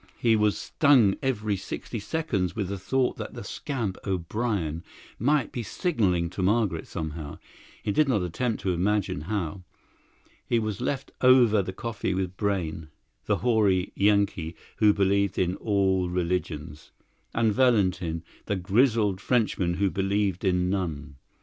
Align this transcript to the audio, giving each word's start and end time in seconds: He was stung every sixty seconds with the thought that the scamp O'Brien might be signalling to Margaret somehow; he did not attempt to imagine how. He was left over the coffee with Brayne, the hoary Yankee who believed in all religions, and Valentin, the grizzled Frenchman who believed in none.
He 0.17 0.35
was 0.35 0.57
stung 0.57 1.13
every 1.21 1.55
sixty 1.55 1.99
seconds 1.99 2.55
with 2.55 2.69
the 2.69 2.79
thought 2.79 3.17
that 3.17 3.35
the 3.35 3.43
scamp 3.43 3.99
O'Brien 4.03 4.83
might 5.19 5.51
be 5.51 5.61
signalling 5.61 6.27
to 6.31 6.41
Margaret 6.41 6.87
somehow; 6.87 7.37
he 7.83 7.91
did 7.91 8.09
not 8.09 8.23
attempt 8.23 8.61
to 8.63 8.73
imagine 8.73 9.21
how. 9.21 9.61
He 10.49 10.57
was 10.57 10.81
left 10.81 11.11
over 11.21 11.61
the 11.61 11.71
coffee 11.71 12.15
with 12.15 12.35
Brayne, 12.35 12.87
the 13.27 13.37
hoary 13.45 13.91
Yankee 13.95 14.55
who 14.77 14.91
believed 14.91 15.37
in 15.37 15.55
all 15.57 16.09
religions, 16.09 16.89
and 17.35 17.53
Valentin, 17.53 18.23
the 18.47 18.55
grizzled 18.55 19.21
Frenchman 19.21 19.75
who 19.75 19.91
believed 19.91 20.43
in 20.43 20.67
none. 20.71 21.17